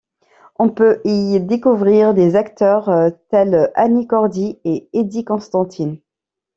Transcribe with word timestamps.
On 0.57 0.69
peut 0.69 0.99
y 1.05 1.39
découvrir 1.39 2.15
des 2.15 2.35
acteurs 2.35 2.91
tels 3.29 3.71
Annie 3.75 4.07
Cordy 4.07 4.57
et 4.65 4.89
Eddie 4.93 5.23
Constantine. 5.23 5.99